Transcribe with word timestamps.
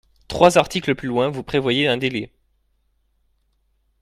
Trois 0.27 0.57
articles 0.57 0.95
plus 0.95 1.07
loin, 1.07 1.29
vous 1.29 1.43
prévoyez 1.43 1.87
un 1.87 1.95
délai. 1.97 2.31